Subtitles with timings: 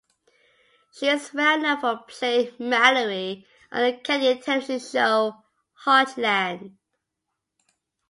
[0.95, 5.35] She is well known for playing Mallory on The Canadian television show
[5.85, 6.75] "Heartland".